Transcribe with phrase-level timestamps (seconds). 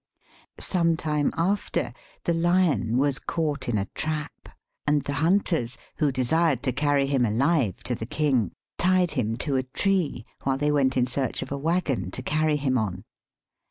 [0.59, 1.93] Some time after
[2.23, 4.49] the lion was caught in a trap,
[4.87, 9.57] and the hunters, who desired to carry him alive to the king, tied him to
[9.57, 13.03] a tree while they went in search of a wagon to carry him on.